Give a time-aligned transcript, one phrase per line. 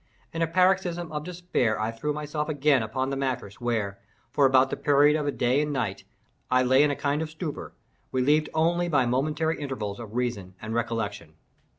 [0.33, 3.99] In a paroxysm of despair I threw myself again upon the mattress, where,
[4.31, 6.05] for about the period of a day and night,
[6.49, 7.73] I lay in a kind of stupor,
[8.11, 11.35] relieved only by momentary intervals of reason and recollection.